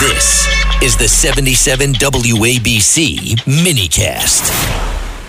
This 0.00 0.48
is 0.82 0.96
the 0.96 1.06
77 1.06 1.92
WABC 1.92 3.36
minicast. 3.44 4.50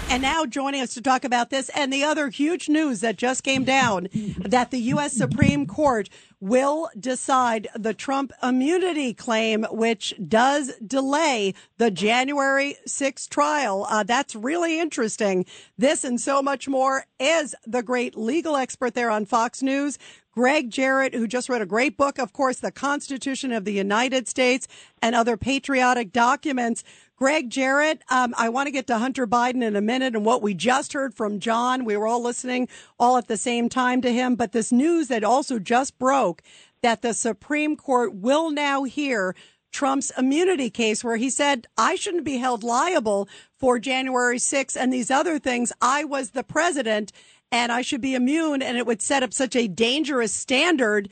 And 0.10 0.22
now 0.22 0.46
joining 0.46 0.80
us 0.80 0.94
to 0.94 1.02
talk 1.02 1.26
about 1.26 1.50
this 1.50 1.68
and 1.76 1.92
the 1.92 2.06
other 2.06 2.30
huge 2.30 2.70
news 2.70 3.02
that 3.02 3.18
just 3.18 3.44
came 3.44 3.66
down 3.66 4.08
that 4.38 4.72
the 4.72 4.80
U.S. 4.80 5.12
Supreme 5.12 5.66
Court 5.68 6.08
will 6.40 6.90
decide 6.98 7.68
the 7.76 7.94
Trump 7.94 8.32
immunity 8.42 9.14
claim, 9.14 9.66
which 9.72 10.14
does 10.26 10.74
delay 10.78 11.54
the 11.78 11.92
January 11.92 12.78
6th 12.88 13.28
trial. 13.28 13.86
Uh, 13.90 14.04
that's 14.04 14.36
really 14.36 14.80
interesting. 14.80 15.46
This 15.78 16.06
and 16.06 16.20
so 16.20 16.42
much 16.42 16.70
more 16.70 17.06
is 17.20 17.56
the 17.66 17.84
great 17.84 18.18
legal 18.18 18.56
expert 18.56 18.94
there 18.94 19.12
on 19.12 19.26
Fox 19.26 19.62
News. 19.62 20.00
Gregg 20.34 20.70
Jarrett, 20.70 21.14
who 21.14 21.28
just 21.28 21.50
wrote 21.50 21.62
a 21.62 21.66
great 21.66 21.98
book, 21.98 22.18
of 22.18 22.32
course, 22.32 22.60
The 22.60 22.72
Constitution 22.72 23.52
of 23.52 23.66
the 23.66 23.74
United 23.74 24.30
States 24.30 24.68
and 25.02 25.14
Other 25.14 25.36
Patriotic 25.36 26.14
Documents. 26.14 26.86
Gregg 27.18 27.50
Jarrett, 27.50 28.02
um, 28.10 28.34
I 28.38 28.48
want 28.48 28.68
to 28.68 28.72
get 28.72 28.88
to 28.88 28.98
Hunter 28.98 29.28
Biden 29.28 29.62
in 29.62 29.76
a 29.76 29.82
minute 29.82 30.16
and 30.16 30.26
what 30.26 30.42
we 30.42 30.54
just 30.54 30.94
heard 30.94 31.14
from 31.14 31.40
John. 31.40 31.84
We 31.84 31.98
were 31.98 32.08
all 32.08 32.24
listening 32.24 32.70
all 32.98 33.18
at 33.18 33.28
the 33.28 33.38
same 33.38 33.68
time 33.68 34.02
to 34.02 34.12
him, 34.12 34.36
but 34.36 34.54
this 34.54 34.72
news 34.72 35.10
that 35.10 35.24
also 35.24 35.60
just 35.60 36.00
broke 36.00 36.42
that 36.82 37.02
the 37.02 37.14
Supreme 37.14 37.76
Court 37.76 38.16
will 38.16 38.52
now 38.52 38.86
hear 38.86 39.36
Trump's 39.72 40.12
immunity 40.18 40.70
case 40.70 41.04
where 41.04 41.18
he 41.18 41.30
said, 41.30 41.68
I 41.78 41.96
shouldn't 41.96 42.24
be 42.24 42.38
held 42.38 42.64
liable 42.64 43.30
for 43.58 43.80
January 43.80 44.38
6th 44.38 44.76
and 44.76 44.92
these 44.92 45.12
other 45.12 45.40
things. 45.40 45.72
I 45.82 46.04
was 46.04 46.32
the 46.32 46.44
president 46.44 47.12
and 47.52 47.72
I 47.72 47.82
should 47.82 48.02
be 48.02 48.16
immune. 48.16 48.62
And 48.62 48.78
it 48.78 48.86
would 48.86 49.02
set 49.02 49.24
up 49.24 49.34
such 49.34 49.56
a 49.56 49.68
dangerous 49.68 50.34
standard 50.34 51.10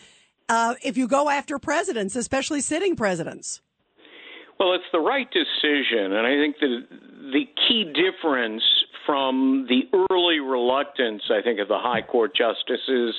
uh, 0.47 0.75
if 0.83 0.97
you 0.97 1.07
go 1.07 1.29
after 1.29 1.59
presidents, 1.59 2.15
especially 2.15 2.61
sitting 2.61 2.95
presidents. 2.95 3.61
Well, 4.59 4.73
it's 4.73 4.91
the 4.91 4.99
right 4.99 5.27
decision, 5.31 6.11
and 6.11 6.27
I 6.27 6.35
think 6.35 6.57
the 6.59 6.79
the 7.31 7.45
key 7.67 7.85
difference 7.85 8.63
from 9.05 9.67
the 9.69 9.83
early 10.11 10.39
reluctance, 10.39 11.23
I 11.31 11.41
think, 11.41 11.59
of 11.59 11.69
the 11.69 11.77
high 11.77 12.01
court 12.01 12.35
justices 12.35 13.15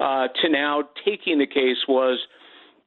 uh, 0.00 0.26
to 0.42 0.48
now 0.48 0.82
taking 1.04 1.38
the 1.38 1.46
case 1.46 1.78
was 1.86 2.18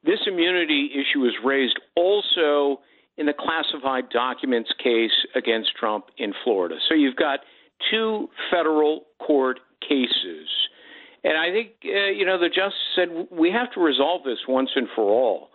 this 0.03 0.19
immunity 0.27 0.89
issue 0.93 1.19
was 1.19 1.33
raised 1.43 1.79
also 1.95 2.81
in 3.17 3.27
the 3.27 3.33
classified 3.33 4.09
documents 4.09 4.71
case 4.83 5.15
against 5.33 5.69
Trump 5.79 6.07
in 6.17 6.33
Florida. 6.43 6.75
So 6.89 6.95
you've 6.95 7.15
got 7.15 7.39
two 7.89 8.29
federal 8.51 9.04
court 9.25 9.59
cases. 9.81 10.47
And 11.23 11.37
I 11.37 11.51
think, 11.51 11.69
uh, 11.85 12.11
you 12.11 12.25
know, 12.25 12.39
the 12.39 12.49
justice 12.49 12.73
said 12.95 13.07
we 13.31 13.51
have 13.51 13.71
to 13.73 13.79
resolve 13.79 14.23
this 14.23 14.39
once 14.47 14.69
and 14.75 14.87
for 14.95 15.03
all 15.03 15.49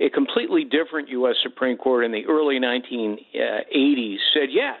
a 0.00 0.10
completely 0.10 0.64
different 0.64 1.08
U.S. 1.08 1.36
Supreme 1.42 1.76
Court 1.76 2.04
in 2.04 2.12
the 2.12 2.26
early 2.26 2.58
1980s 2.60 4.16
said 4.34 4.48
yes, 4.50 4.76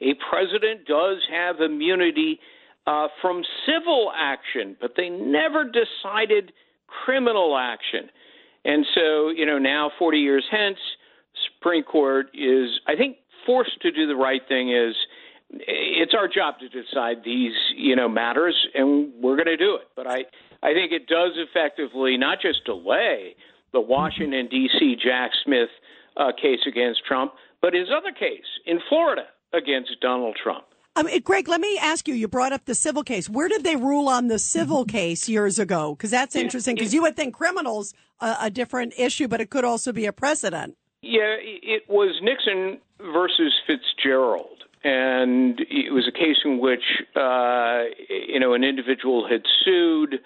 a 0.00 0.14
president 0.30 0.86
does 0.86 1.18
have 1.30 1.60
immunity 1.60 2.40
uh, 2.86 3.08
from 3.20 3.42
civil 3.66 4.10
action, 4.16 4.76
but 4.80 4.92
they 4.96 5.10
never 5.10 5.64
decided 5.64 6.52
criminal 7.04 7.58
action. 7.58 8.08
And 8.64 8.86
so, 8.94 9.28
you 9.28 9.44
know, 9.44 9.58
now 9.58 9.90
40 9.98 10.18
years 10.18 10.44
hence, 10.50 10.78
Supreme 11.54 11.84
Court 11.84 12.26
is, 12.34 12.70
I 12.86 12.96
think, 12.96 13.16
forced 13.44 13.80
to 13.82 13.92
do 13.92 14.06
the 14.06 14.16
right 14.16 14.40
thing. 14.48 14.70
Is 14.70 14.94
it's 15.50 16.14
our 16.14 16.28
job 16.28 16.56
to 16.60 16.68
decide 16.68 17.24
these, 17.24 17.54
you 17.76 17.96
know, 17.96 18.08
matters, 18.08 18.54
and 18.74 19.12
we're 19.20 19.36
going 19.36 19.46
to 19.46 19.56
do 19.56 19.76
it. 19.76 19.88
But 19.96 20.06
I, 20.06 20.24
I 20.62 20.74
think 20.74 20.92
it 20.92 21.06
does 21.06 21.32
effectively 21.36 22.16
not 22.16 22.40
just 22.40 22.64
delay 22.64 23.34
the 23.72 23.80
Washington, 23.80 24.48
D.C. 24.50 24.96
Jack 25.02 25.30
Smith 25.44 25.68
uh, 26.16 26.32
case 26.40 26.60
against 26.66 27.04
Trump, 27.06 27.32
but 27.60 27.74
his 27.74 27.88
other 27.94 28.12
case 28.12 28.46
in 28.66 28.80
Florida 28.88 29.26
against 29.52 29.90
Donald 30.00 30.36
Trump. 30.42 30.64
Um, 30.96 31.06
Gregg, 31.22 31.48
let 31.48 31.60
me 31.60 31.78
ask 31.78 32.08
you. 32.08 32.14
You 32.14 32.26
brought 32.26 32.52
up 32.52 32.64
the 32.64 32.74
civil 32.74 33.04
case. 33.04 33.28
Where 33.28 33.48
did 33.48 33.62
they 33.62 33.76
rule 33.76 34.08
on 34.08 34.26
the 34.26 34.38
civil 34.38 34.84
case 34.84 35.28
years 35.28 35.58
ago? 35.58 35.94
Because 35.94 36.10
that's 36.10 36.34
interesting. 36.34 36.74
Because 36.74 36.92
you 36.92 37.02
would 37.02 37.14
think 37.14 37.34
criminals 37.34 37.94
uh, 38.20 38.36
a 38.40 38.50
different 38.50 38.94
issue, 38.98 39.28
but 39.28 39.40
it 39.40 39.48
could 39.48 39.64
also 39.64 39.92
be 39.92 40.06
a 40.06 40.12
precedent. 40.12 40.76
Yeah, 41.02 41.36
it 41.38 41.84
was 41.88 42.18
Nixon 42.20 42.80
versus 43.00 43.54
Fitzgerald, 43.66 44.64
and 44.84 45.60
it 45.60 45.92
was 45.92 46.06
a 46.08 46.12
case 46.12 46.36
in 46.44 46.58
which 46.58 46.82
uh, 47.16 47.82
you 48.08 48.38
know 48.38 48.54
an 48.54 48.64
individual 48.64 49.26
had 49.28 49.42
sued 49.64 50.20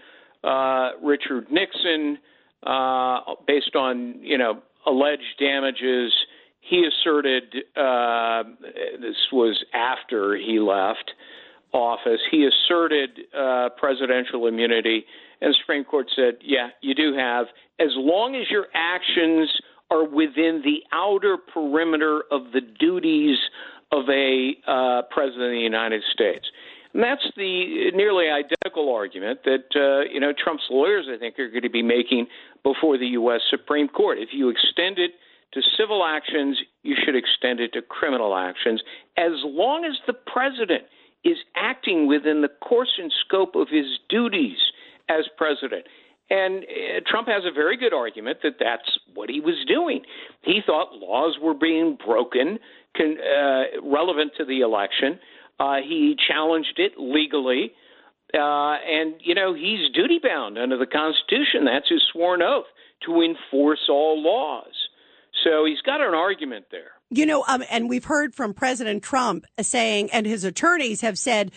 uh, 0.44 0.90
Richard 1.02 1.50
Nixon 1.50 2.18
uh, 2.64 3.20
based 3.46 3.74
on 3.74 4.16
you 4.20 4.38
know 4.38 4.60
alleged 4.86 5.38
damages. 5.38 6.12
He 6.60 6.86
asserted 6.86 7.44
uh, 7.76 8.44
this 9.00 9.16
was 9.32 9.64
after 9.74 10.36
he 10.36 10.60
left 10.60 11.12
office. 11.72 12.20
He 12.30 12.46
asserted 12.46 13.20
uh, 13.36 13.70
presidential 13.78 14.46
immunity, 14.46 15.04
and 15.40 15.50
the 15.50 15.56
Supreme 15.60 15.84
Court 15.84 16.10
said, 16.14 16.34
"Yeah, 16.42 16.68
you 16.82 16.94
do 16.94 17.14
have, 17.16 17.46
as 17.80 17.90
long 17.96 18.36
as 18.36 18.50
your 18.50 18.66
actions 18.74 19.50
are 19.90 20.04
within 20.04 20.62
the 20.64 20.82
outer 20.92 21.36
perimeter 21.36 22.22
of 22.30 22.52
the 22.52 22.60
duties 22.60 23.36
of 23.92 24.08
a 24.08 24.54
uh, 24.66 25.02
president 25.10 25.44
of 25.44 25.52
the 25.52 25.58
United 25.58 26.02
States." 26.12 26.46
And 26.94 27.02
that's 27.02 27.24
the 27.36 27.90
nearly 27.94 28.26
identical 28.28 28.92
argument 28.94 29.40
that 29.44 29.64
uh, 29.74 30.10
you 30.12 30.20
know 30.20 30.32
Trump's 30.32 30.64
lawyers, 30.70 31.06
I 31.12 31.18
think, 31.18 31.38
are 31.38 31.48
going 31.48 31.62
to 31.62 31.70
be 31.70 31.82
making 31.82 32.26
before 32.62 32.98
the 32.98 33.06
U.S. 33.18 33.40
Supreme 33.50 33.88
Court. 33.88 34.18
If 34.18 34.30
you 34.32 34.48
extend 34.48 34.98
it 34.98 35.12
to 35.54 35.60
civil 35.78 36.04
actions, 36.04 36.58
you 36.82 36.96
should 37.02 37.16
extend 37.16 37.60
it 37.60 37.72
to 37.74 37.82
criminal 37.82 38.36
actions, 38.36 38.82
as 39.16 39.32
long 39.44 39.84
as 39.84 39.96
the 40.06 40.12
president 40.12 40.84
is 41.24 41.36
acting 41.56 42.06
within 42.08 42.42
the 42.42 42.48
course 42.48 42.98
and 42.98 43.12
scope 43.24 43.54
of 43.54 43.68
his 43.70 43.86
duties 44.08 44.58
as 45.08 45.24
president. 45.36 45.86
And 46.30 46.64
uh, 46.64 47.00
Trump 47.06 47.28
has 47.28 47.44
a 47.44 47.52
very 47.52 47.76
good 47.76 47.92
argument 47.92 48.38
that 48.42 48.54
that's 48.58 48.98
what 49.14 49.28
he 49.28 49.40
was 49.40 49.64
doing. 49.66 50.02
He 50.42 50.60
thought 50.64 50.94
laws 50.94 51.36
were 51.40 51.54
being 51.54 51.98
broken 52.04 52.58
con, 52.96 53.16
uh, 53.18 53.80
relevant 53.82 54.32
to 54.38 54.44
the 54.44 54.60
election. 54.60 55.18
Uh, 55.58 55.76
he 55.76 56.16
challenged 56.28 56.78
it 56.78 56.92
legally. 56.98 57.72
Uh, 58.34 58.76
and, 58.88 59.14
you 59.20 59.34
know, 59.34 59.52
he's 59.54 59.92
duty 59.92 60.18
bound 60.22 60.58
under 60.58 60.78
the 60.78 60.86
Constitution. 60.86 61.66
That's 61.66 61.88
his 61.88 62.02
sworn 62.12 62.40
oath 62.42 62.64
to 63.04 63.20
enforce 63.20 63.88
all 63.88 64.22
laws. 64.22 64.72
So 65.44 65.64
he's 65.64 65.80
got 65.80 66.00
an 66.00 66.14
argument 66.14 66.66
there. 66.70 66.92
You 67.10 67.26
know, 67.26 67.44
um, 67.48 67.62
and 67.70 67.88
we've 67.88 68.04
heard 68.04 68.34
from 68.34 68.54
President 68.54 69.02
Trump 69.02 69.44
saying, 69.60 70.10
and 70.12 70.24
his 70.24 70.44
attorneys 70.44 71.02
have 71.02 71.18
said 71.18 71.52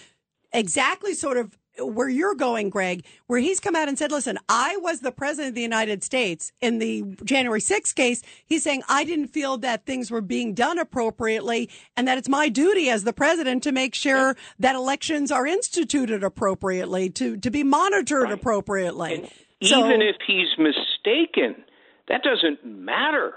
exactly 0.52 1.14
sort 1.14 1.38
of 1.38 1.58
where 1.80 2.10
you're 2.10 2.36
going, 2.36 2.70
Gregg, 2.70 3.06
where 3.28 3.40
he's 3.40 3.60
come 3.60 3.76
out 3.76 3.88
and 3.88 3.98
said, 3.98 4.12
listen, 4.12 4.38
I 4.48 4.78
was 4.78 5.02
the 5.02 5.12
president 5.12 5.50
of 5.50 5.56
the 5.56 5.62
United 5.62 6.04
States 6.04 6.52
in 6.62 6.80
the 6.80 7.04
January 7.24 7.60
6th 7.60 7.96
case. 7.96 8.22
He's 8.46 8.64
saying 8.64 8.84
I 8.88 9.04
didn't 9.04 9.28
feel 9.28 9.58
that 9.60 9.86
things 9.86 10.12
were 10.12 10.22
being 10.22 10.54
done 10.54 10.80
appropriately 10.80 11.70
and 11.96 12.08
that 12.08 12.18
it's 12.18 12.30
my 12.30 12.50
duty 12.50 12.90
as 12.90 13.04
the 13.04 13.14
president 13.14 13.64
to 13.64 13.72
make 13.72 13.96
sure 13.96 14.36
that 14.60 14.76
elections 14.76 15.32
are 15.32 15.46
instituted 15.46 16.24
appropriately, 16.24 17.10
to, 17.12 17.38
to 17.38 17.52
be 17.52 17.64
monitored 17.64 18.24
right. 18.24 18.34
appropriately. 18.34 19.16
And 19.62 19.70
so, 19.70 19.86
even 19.86 20.02
if 20.02 20.16
he's 20.26 20.58
mistaken, 20.58 21.64
that 22.08 22.22
doesn't 22.24 22.66
matter. 22.66 23.34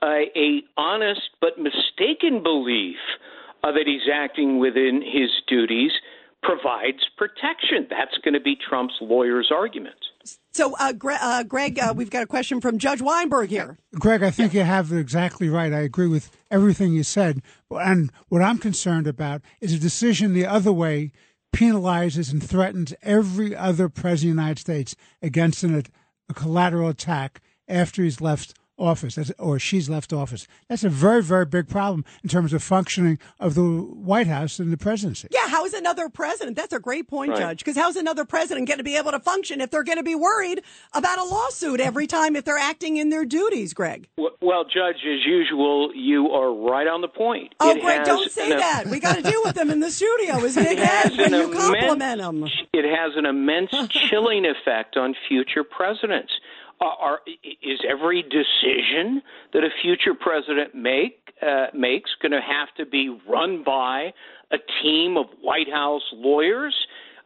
Uh, 0.00 0.30
a 0.36 0.62
honest 0.76 1.30
but 1.40 1.58
mistaken 1.58 2.40
belief 2.42 2.98
uh, 3.64 3.72
that 3.72 3.82
he's 3.84 4.08
acting 4.12 4.58
within 4.58 5.02
his 5.02 5.30
duties– 5.48 5.92
provides 6.42 6.98
protection. 7.16 7.86
That's 7.90 8.16
going 8.24 8.34
to 8.34 8.40
be 8.40 8.56
Trump's 8.68 8.94
lawyer's 9.00 9.50
argument. 9.52 9.96
So, 10.52 10.74
uh, 10.78 10.92
Gre- 10.92 11.12
uh, 11.20 11.42
Gregg, 11.44 11.78
uh, 11.78 11.94
we've 11.96 12.10
got 12.10 12.22
a 12.22 12.26
question 12.26 12.60
from 12.60 12.78
Judge 12.78 13.00
Weinberg 13.00 13.48
here. 13.48 13.78
Gregg, 13.94 14.22
I 14.22 14.30
think 14.30 14.54
you 14.54 14.62
have 14.62 14.92
it 14.92 14.98
exactly 14.98 15.48
right. 15.48 15.72
I 15.72 15.80
agree 15.80 16.08
with 16.08 16.30
everything 16.50 16.92
you 16.92 17.02
said. 17.02 17.42
And 17.70 18.10
what 18.28 18.42
I'm 18.42 18.58
concerned 18.58 19.06
about 19.06 19.42
is 19.60 19.72
a 19.72 19.78
decision 19.78 20.34
the 20.34 20.46
other 20.46 20.72
way 20.72 21.12
penalizes 21.54 22.30
and 22.30 22.42
threatens 22.42 22.94
every 23.02 23.54
other 23.56 23.88
president 23.88 24.32
of 24.32 24.36
the 24.36 24.42
United 24.42 24.60
States 24.60 24.96
against 25.22 25.64
an, 25.64 25.84
a 26.28 26.34
collateral 26.34 26.88
attack 26.88 27.40
after 27.66 28.02
he's 28.02 28.20
left 28.20 28.54
office 28.78 29.18
or 29.38 29.58
she's 29.58 29.88
left 29.88 30.12
office. 30.12 30.46
That's 30.68 30.84
a 30.84 30.88
very, 30.88 31.22
very 31.22 31.44
big 31.44 31.68
problem 31.68 32.04
in 32.22 32.28
terms 32.28 32.52
of 32.52 32.62
functioning 32.62 33.18
of 33.40 33.54
the 33.54 33.62
White 33.62 34.26
House 34.26 34.58
and 34.58 34.72
the 34.72 34.76
presidency. 34.76 35.28
Yeah, 35.30 35.48
how 35.48 35.64
is 35.64 35.74
another 35.74 36.08
president? 36.08 36.56
That's 36.56 36.72
a 36.72 36.78
great 36.78 37.08
point, 37.08 37.32
right. 37.32 37.40
Judge. 37.40 37.58
Because 37.58 37.76
how's 37.76 37.96
another 37.96 38.24
president 38.24 38.68
going 38.68 38.78
to 38.78 38.84
be 38.84 38.96
able 38.96 39.10
to 39.10 39.20
function 39.20 39.60
if 39.60 39.70
they're 39.70 39.84
going 39.84 39.98
to 39.98 40.04
be 40.04 40.14
worried 40.14 40.62
about 40.92 41.18
a 41.18 41.24
lawsuit 41.24 41.80
every 41.80 42.06
time 42.06 42.36
if 42.36 42.44
they're 42.44 42.58
acting 42.58 42.96
in 42.96 43.10
their 43.10 43.24
duties, 43.24 43.74
Gregg? 43.74 44.08
Well, 44.16 44.64
Judge, 44.64 44.96
as 45.04 45.26
usual, 45.26 45.92
you 45.94 46.30
are 46.30 46.52
right 46.52 46.86
on 46.86 47.00
the 47.00 47.08
point. 47.08 47.54
Oh, 47.60 47.70
it 47.70 47.82
Gregg, 47.82 48.04
don't 48.04 48.30
say 48.30 48.50
that. 48.50 48.86
We 48.86 49.00
got 49.00 49.16
to 49.16 49.22
deal 49.22 49.42
with 49.44 49.54
them 49.54 49.70
in 49.70 49.80
the 49.80 49.90
studio 49.90 50.36
as 50.44 50.54
big 50.54 50.78
head 50.78 51.16
when 51.16 51.32
you 51.32 51.52
compliment 51.52 52.20
them. 52.20 52.44
It 52.72 52.84
has 52.84 53.12
an 53.16 53.26
immense 53.26 53.70
chilling 53.90 54.46
effect 54.46 54.96
on 54.96 55.14
future 55.28 55.64
presidents 55.64 56.32
are, 56.80 57.20
is 57.42 57.80
every 57.88 58.22
decision 58.22 59.22
that 59.52 59.64
a 59.64 59.70
future 59.82 60.14
president 60.14 60.74
make 60.74 61.32
uh, 61.42 61.66
makes 61.74 62.10
going 62.20 62.32
to 62.32 62.40
have 62.40 62.68
to 62.76 62.86
be 62.86 63.16
run 63.28 63.62
by 63.64 64.12
a 64.50 64.58
team 64.82 65.16
of 65.16 65.26
White 65.40 65.70
House 65.70 66.02
lawyers? 66.12 66.74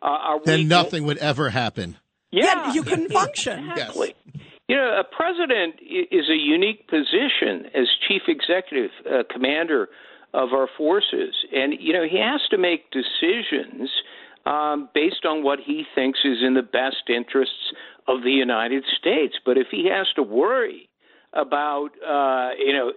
Uh, 0.01 0.39
then 0.45 0.61
we, 0.61 0.65
nothing 0.65 1.05
would 1.05 1.19
ever 1.19 1.51
happen. 1.51 1.97
Yeah, 2.31 2.45
yeah 2.45 2.73
you 2.73 2.83
couldn't 2.83 3.13
function. 3.13 3.71
Exactly. 3.71 4.15
Yes. 4.35 4.43
You 4.69 4.77
know, 4.77 5.01
a 5.01 5.05
president 5.05 5.75
is 5.83 6.31
a 6.31 6.37
unique 6.37 6.89
position 6.89 7.67
as 7.75 7.89
chief 8.09 8.23
executive 8.29 8.91
uh, 9.07 9.23
commander 9.31 9.89
of 10.35 10.53
our 10.55 10.69
forces, 10.79 11.35
and 11.53 11.75
you 11.79 11.93
know 11.93 12.05
he 12.05 12.19
has 12.19 12.41
to 12.51 12.59
make 12.59 12.91
decisions 12.91 13.91
um, 14.47 14.89
based 14.95 15.25
on 15.25 15.43
what 15.43 15.59
he 15.65 15.85
thinks 15.95 16.21
is 16.25 16.39
in 16.45 16.55
the 16.55 16.63
best 16.63 17.09
interests 17.09 17.73
of 18.09 18.23
the 18.23 18.31
United 18.31 18.85
States. 18.99 19.35
But 19.45 19.59
if 19.59 19.69
he 19.71 19.89
has 19.89 20.07
to 20.17 20.23
worry 20.23 20.89
about 21.33 21.91
uh, 22.07 22.51
you 22.59 22.73
know 22.73 22.93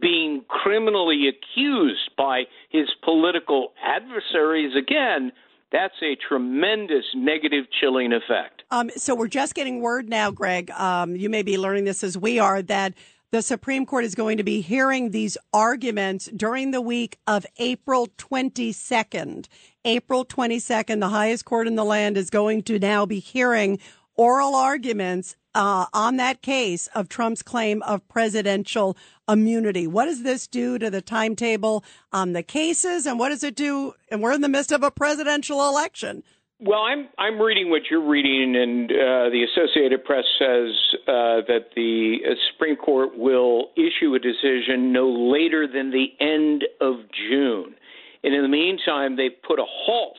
being 0.00 0.44
criminally 0.48 1.28
accused 1.28 2.10
by 2.16 2.44
his 2.68 2.88
political 3.02 3.72
adversaries 3.82 4.76
again, 4.76 5.32
that's 5.72 5.94
a 6.02 6.16
tremendous 6.16 7.04
negative 7.14 7.64
chilling 7.80 8.12
effect. 8.12 8.62
Um, 8.70 8.90
so 8.96 9.14
we're 9.14 9.28
just 9.28 9.54
getting 9.54 9.80
word 9.80 10.08
now, 10.08 10.30
Gregg. 10.30 10.70
Um, 10.72 11.16
you 11.16 11.28
may 11.30 11.42
be 11.42 11.58
learning 11.58 11.84
this 11.84 12.04
as 12.04 12.16
we 12.16 12.38
are 12.38 12.62
that 12.62 12.94
the 13.32 13.42
Supreme 13.42 13.86
Court 13.86 14.04
is 14.04 14.14
going 14.14 14.38
to 14.38 14.42
be 14.42 14.60
hearing 14.60 15.10
these 15.10 15.38
arguments 15.52 16.28
during 16.34 16.72
the 16.72 16.80
week 16.80 17.18
of 17.26 17.46
April 17.58 18.08
22nd. 18.18 19.46
April 19.84 20.24
22nd, 20.24 21.00
the 21.00 21.08
highest 21.08 21.44
court 21.44 21.68
in 21.68 21.76
the 21.76 21.84
land 21.84 22.16
is 22.16 22.28
going 22.28 22.62
to 22.64 22.78
now 22.78 23.06
be 23.06 23.20
hearing 23.20 23.78
oral 24.16 24.54
arguments 24.54 25.36
uh, 25.54 25.86
on 25.92 26.16
that 26.16 26.42
case 26.42 26.88
of 26.88 27.08
Trump's 27.08 27.42
claim 27.42 27.82
of 27.82 28.06
presidential 28.08 28.96
immunity. 29.28 29.86
What 29.86 30.06
does 30.06 30.22
this 30.22 30.46
do 30.46 30.78
to 30.78 30.90
the 30.90 31.00
timetable 31.00 31.84
on 32.12 32.32
the 32.32 32.42
cases, 32.42 33.06
and 33.06 33.18
what 33.18 33.30
does 33.30 33.44
it 33.44 33.54
do? 33.54 33.94
And 34.10 34.22
we're 34.22 34.32
in 34.32 34.40
the 34.40 34.48
midst 34.48 34.72
of 34.72 34.82
a 34.82 34.90
presidential 34.90 35.68
election. 35.68 36.22
Well, 36.60 36.80
I'm 36.80 37.08
I'm 37.16 37.40
reading 37.40 37.70
what 37.70 37.82
you're 37.90 38.06
reading, 38.06 38.54
and 38.54 38.92
uh, 38.92 39.30
the 39.30 39.46
Associated 39.50 40.04
Press 40.04 40.24
says 40.38 40.68
uh, 41.06 41.46
that 41.48 41.70
the 41.74 42.18
uh, 42.24 42.34
Supreme 42.52 42.76
Court 42.76 43.16
will 43.16 43.70
issue 43.76 44.14
a 44.14 44.18
decision 44.18 44.92
no 44.92 45.08
later 45.08 45.66
than 45.66 45.90
the 45.90 46.08
end 46.20 46.64
of 46.80 46.96
June. 47.28 47.74
And 48.22 48.34
in 48.34 48.42
the 48.42 48.48
meantime, 48.48 49.16
they've 49.16 49.42
put 49.46 49.58
a 49.58 49.64
halt 49.66 50.18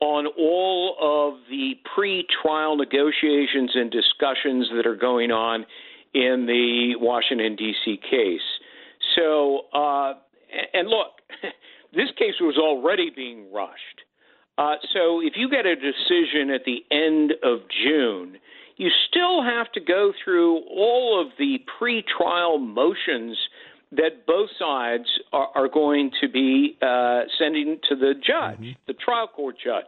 on 0.00 0.26
all 0.38 0.96
of 1.00 1.40
the 1.50 1.74
pre-trial 1.94 2.76
negotiations 2.76 3.70
and 3.74 3.90
discussions 3.90 4.68
that 4.76 4.86
are 4.86 4.96
going 4.96 5.30
on 5.30 5.64
in 6.14 6.46
the 6.46 6.94
Washington 6.98 7.56
D.C. 7.56 7.98
case. 8.10 8.40
So, 9.16 9.62
uh, 9.72 10.14
and 10.72 10.88
look, 10.88 11.20
this 11.94 12.10
case 12.18 12.34
was 12.40 12.56
already 12.58 13.10
being 13.14 13.52
rushed. 13.52 14.02
Uh, 14.58 14.76
so, 14.94 15.20
if 15.20 15.34
you 15.36 15.50
get 15.50 15.66
a 15.66 15.74
decision 15.76 16.50
at 16.50 16.62
the 16.64 16.84
end 16.90 17.34
of 17.42 17.60
June, 17.84 18.38
you 18.76 18.90
still 19.08 19.42
have 19.42 19.72
to 19.72 19.80
go 19.80 20.12
through 20.22 20.58
all 20.68 21.20
of 21.20 21.32
the 21.38 21.58
pre-trial 21.78 22.58
motions 22.58 23.36
that 23.92 24.26
both 24.26 24.50
sides 24.58 25.06
are, 25.32 25.48
are 25.54 25.68
going 25.68 26.10
to 26.20 26.28
be 26.28 26.76
uh, 26.82 27.22
sending 27.38 27.78
to 27.88 27.96
the 27.96 28.14
judge, 28.14 28.58
mm-hmm. 28.58 28.72
the 28.86 28.94
trial 28.94 29.28
court 29.28 29.56
judge. 29.62 29.86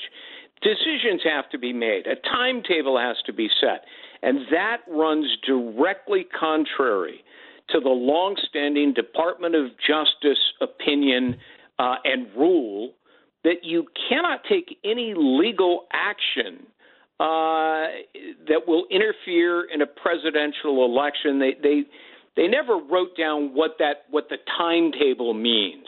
Decisions 0.63 1.21
have 1.25 1.49
to 1.51 1.59
be 1.59 1.73
made, 1.73 2.07
a 2.07 2.17
timetable 2.17 2.99
has 2.99 3.17
to 3.27 3.33
be 3.33 3.49
set, 3.61 3.85
and 4.23 4.39
that 4.51 4.79
runs 4.89 5.27
directly 5.47 6.27
contrary 6.39 7.23
to 7.71 7.81
the 7.81 7.89
longstanding 7.89 8.95
Department 8.95 9.55
of 9.55 9.67
Justice 9.87 10.39
opinion 10.61 11.37
uh, 11.79 11.97
and 12.05 12.27
rule 12.37 12.93
that 13.45 13.63
you 13.63 13.87
cannot 14.09 14.41
take 14.49 14.79
any 14.85 15.15
legal 15.17 15.87
action 15.93 16.67
uh, 17.21 17.87
that 18.49 18.63
will 18.67 18.85
interfere 18.91 19.65
in 19.73 19.83
a 19.83 19.87
presidential 19.87 20.85
election. 20.85 21.39
They, 21.39 21.55
they 21.63 21.83
they 22.37 22.47
never 22.47 22.77
wrote 22.77 23.17
down 23.17 23.55
what 23.55 23.73
that 23.81 24.05
what 24.11 24.29
the 24.29 24.37
timetable 24.57 25.35
means, 25.35 25.87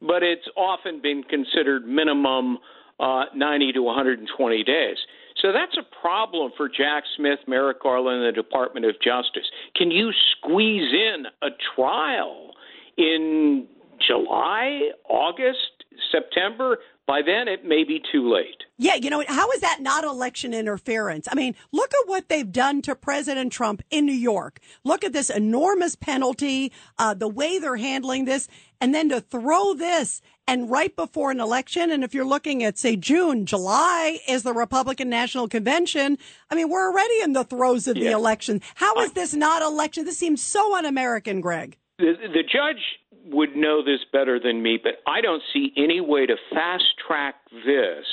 but 0.00 0.22
it's 0.22 0.46
often 0.56 1.00
been 1.00 1.22
considered 1.22 1.86
minimum 1.86 2.58
uh, 2.98 3.24
90 3.34 3.72
to 3.72 3.82
120 3.82 4.64
days. 4.64 4.96
So 5.40 5.52
that's 5.52 5.76
a 5.76 6.00
problem 6.00 6.52
for 6.56 6.68
Jack 6.68 7.04
Smith, 7.16 7.40
Merrick 7.48 7.82
Garland, 7.82 8.24
and 8.24 8.36
the 8.36 8.42
Department 8.42 8.86
of 8.86 8.94
Justice. 9.02 9.46
Can 9.74 9.90
you 9.90 10.10
squeeze 10.36 10.92
in 10.92 11.24
a 11.42 11.48
trial 11.74 12.52
in 12.96 13.66
July, 14.06 14.90
August, 15.08 15.84
September? 16.10 16.78
By 17.06 17.20
then 17.22 17.48
it 17.48 17.64
may 17.64 17.82
be 17.82 18.00
too 18.12 18.32
late. 18.32 18.62
Yeah, 18.78 18.94
you 18.94 19.10
know, 19.10 19.24
how 19.26 19.50
is 19.50 19.60
that 19.60 19.80
not 19.80 20.04
election 20.04 20.54
interference? 20.54 21.26
I 21.30 21.34
mean, 21.34 21.56
look 21.72 21.92
at 21.92 22.08
what 22.08 22.28
they've 22.28 22.50
done 22.50 22.80
to 22.82 22.94
President 22.94 23.52
Trump 23.52 23.82
in 23.90 24.06
New 24.06 24.12
York. 24.12 24.60
Look 24.84 25.02
at 25.04 25.12
this 25.12 25.28
enormous 25.28 25.96
penalty, 25.96 26.72
uh, 26.98 27.14
the 27.14 27.28
way 27.28 27.58
they're 27.58 27.76
handling 27.76 28.24
this, 28.24 28.48
and 28.80 28.94
then 28.94 29.08
to 29.08 29.20
throw 29.20 29.74
this 29.74 30.22
and 30.46 30.70
right 30.70 30.94
before 30.94 31.32
an 31.32 31.40
election. 31.40 31.90
And 31.90 32.04
if 32.04 32.14
you're 32.14 32.24
looking 32.24 32.62
at, 32.62 32.78
say, 32.78 32.94
June, 32.96 33.46
July 33.46 34.20
is 34.28 34.44
the 34.44 34.52
Republican 34.52 35.08
National 35.08 35.48
Convention. 35.48 36.18
I 36.50 36.54
mean, 36.54 36.68
we're 36.68 36.88
already 36.88 37.20
in 37.22 37.32
the 37.32 37.44
throes 37.44 37.88
of 37.88 37.96
yeah. 37.96 38.04
the 38.04 38.10
election. 38.12 38.60
How 38.76 39.00
is 39.00 39.12
this 39.12 39.34
not 39.34 39.62
election? 39.62 40.04
This 40.04 40.18
seems 40.18 40.42
so 40.42 40.76
un 40.76 40.84
American, 40.84 41.40
Gregg. 41.40 41.78
The, 41.98 42.14
the 42.32 42.42
judge 42.42 42.82
would 43.26 43.56
know 43.56 43.84
this 43.84 44.00
better 44.12 44.40
than 44.40 44.62
me, 44.62 44.78
but 44.82 44.94
I 45.06 45.20
don't 45.20 45.42
see 45.52 45.72
any 45.76 46.00
way 46.00 46.26
to 46.26 46.36
fast 46.52 46.84
track 47.06 47.36
this 47.66 48.04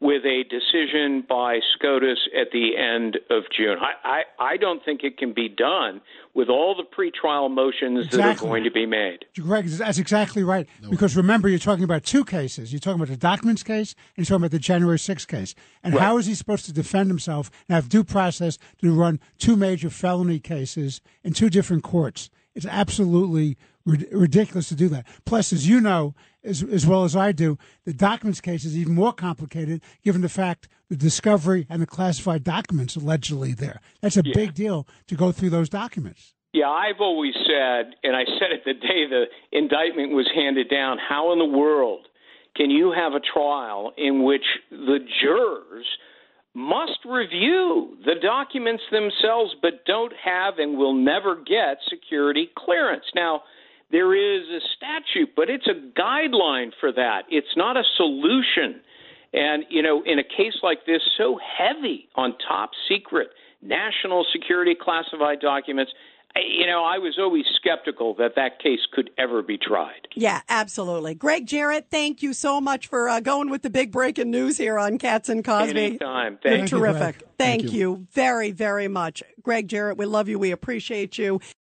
with 0.00 0.24
a 0.24 0.44
decision 0.44 1.22
by 1.28 1.58
SCOTUS 1.76 2.18
at 2.40 2.50
the 2.52 2.70
end 2.74 3.18
of 3.28 3.44
June. 3.54 3.76
I, 3.78 4.22
I, 4.40 4.52
I 4.52 4.56
don't 4.56 4.82
think 4.82 5.04
it 5.04 5.18
can 5.18 5.34
be 5.34 5.46
done 5.46 6.00
with 6.34 6.48
all 6.48 6.74
the 6.74 6.84
pretrial 6.84 7.50
motions 7.50 8.06
exactly. 8.06 8.18
that 8.22 8.42
are 8.42 8.48
going 8.48 8.64
to 8.64 8.70
be 8.70 8.86
made. 8.86 9.26
Gregg, 9.38 9.66
that's 9.66 9.98
exactly 9.98 10.42
right. 10.42 10.66
Because 10.88 11.16
remember, 11.16 11.50
you're 11.50 11.58
talking 11.58 11.84
about 11.84 12.04
two 12.04 12.24
cases. 12.24 12.72
You're 12.72 12.80
talking 12.80 12.98
about 12.98 13.08
the 13.08 13.18
documents 13.18 13.62
case 13.62 13.94
and 14.16 14.26
you're 14.26 14.38
talking 14.38 14.44
about 14.46 14.52
the 14.52 14.58
January 14.58 14.96
6th 14.96 15.28
case. 15.28 15.54
And 15.84 15.92
right. 15.92 16.02
how 16.02 16.16
is 16.16 16.24
he 16.24 16.34
supposed 16.34 16.64
to 16.64 16.72
defend 16.72 17.10
himself 17.10 17.50
and 17.68 17.74
have 17.74 17.90
due 17.90 18.04
process 18.04 18.56
to 18.80 18.94
run 18.94 19.20
two 19.36 19.54
major 19.54 19.90
felony 19.90 20.40
cases 20.40 21.02
in 21.22 21.34
two 21.34 21.50
different 21.50 21.82
courts? 21.82 22.30
It's 22.54 22.66
absolutely 22.66 23.58
ridiculous 23.84 24.68
to 24.68 24.74
do 24.74 24.88
that. 24.88 25.06
Plus, 25.24 25.52
as 25.52 25.68
you 25.68 25.80
know, 25.80 26.14
as, 26.44 26.62
as 26.62 26.86
well 26.86 27.04
as 27.04 27.16
I 27.16 27.32
do, 27.32 27.58
the 27.84 27.92
documents 27.92 28.40
case 28.40 28.64
is 28.64 28.76
even 28.76 28.94
more 28.94 29.12
complicated 29.12 29.82
given 30.02 30.20
the 30.20 30.28
fact 30.28 30.68
the 30.88 30.96
discovery 30.96 31.66
and 31.68 31.80
the 31.80 31.86
classified 31.86 32.44
documents 32.44 32.96
allegedly 32.96 33.52
there. 33.52 33.80
That's 34.00 34.16
a 34.16 34.22
yeah. 34.24 34.34
big 34.34 34.54
deal 34.54 34.86
to 35.06 35.14
go 35.14 35.32
through 35.32 35.50
those 35.50 35.68
documents. 35.68 36.34
Yeah, 36.52 36.68
I've 36.68 37.00
always 37.00 37.34
said, 37.34 37.94
and 38.02 38.16
I 38.16 38.24
said 38.24 38.50
it 38.50 38.64
the 38.64 38.74
day 38.74 39.06
the 39.08 39.24
indictment 39.52 40.12
was 40.12 40.28
handed 40.34 40.68
down, 40.68 40.98
how 40.98 41.32
in 41.32 41.38
the 41.38 41.44
world 41.44 42.06
can 42.56 42.70
you 42.70 42.92
have 42.92 43.12
a 43.12 43.20
trial 43.20 43.92
in 43.96 44.24
which 44.24 44.42
the 44.70 44.98
jurors 45.22 45.86
must 46.52 46.98
review 47.04 47.96
the 48.04 48.16
documents 48.20 48.82
themselves 48.90 49.54
but 49.62 49.84
don't 49.86 50.12
have 50.24 50.54
and 50.58 50.76
will 50.76 50.94
never 50.94 51.36
get 51.36 51.78
security 51.88 52.50
clearance? 52.58 53.04
Now, 53.14 53.42
there 53.90 54.14
is 54.14 54.46
a 54.48 54.60
statute, 54.76 55.34
but 55.34 55.50
it's 55.50 55.66
a 55.66 56.00
guideline 56.00 56.70
for 56.78 56.92
that. 56.92 57.22
It's 57.28 57.56
not 57.56 57.76
a 57.76 57.82
solution. 57.96 58.80
And, 59.32 59.64
you 59.68 59.82
know, 59.82 60.02
in 60.04 60.18
a 60.18 60.24
case 60.24 60.58
like 60.62 60.86
this, 60.86 61.02
so 61.16 61.38
heavy 61.58 62.08
on 62.14 62.34
top 62.46 62.70
secret 62.88 63.28
national 63.62 64.24
security 64.32 64.74
classified 64.74 65.40
documents, 65.40 65.92
you 66.36 66.66
know, 66.66 66.84
I 66.84 66.98
was 66.98 67.18
always 67.18 67.44
skeptical 67.56 68.14
that 68.14 68.36
that 68.36 68.60
case 68.60 68.80
could 68.92 69.10
ever 69.18 69.42
be 69.42 69.58
tried. 69.58 70.06
Yeah, 70.14 70.40
absolutely. 70.48 71.14
Gregg 71.14 71.46
Jarrett, 71.46 71.86
thank 71.90 72.22
you 72.22 72.32
so 72.32 72.60
much 72.60 72.86
for 72.86 73.08
uh, 73.08 73.20
going 73.20 73.50
with 73.50 73.62
the 73.62 73.70
big 73.70 73.90
breaking 73.90 74.30
news 74.30 74.56
here 74.56 74.78
on 74.78 74.98
Cats 74.98 75.28
and 75.28 75.44
Cosby. 75.44 75.78
Anytime. 75.78 76.38
Thank 76.42 76.70
You're 76.70 76.80
terrific. 76.80 77.20
You, 77.20 77.26
thank, 77.36 77.62
thank 77.62 77.72
you 77.72 78.06
very, 78.12 78.52
very 78.52 78.86
much. 78.86 79.24
Gregg 79.42 79.66
Jarrett, 79.66 79.98
we 79.98 80.06
love 80.06 80.28
you. 80.28 80.38
We 80.38 80.52
appreciate 80.52 81.18
you. 81.18 81.40